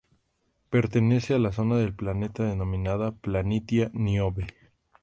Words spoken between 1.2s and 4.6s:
a la zona del planeta denominada Planitia Niobe.